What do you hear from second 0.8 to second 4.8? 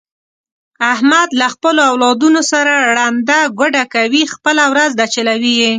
احمد له خپلو اولادونو سره ړنده ګوډه کوي، خپله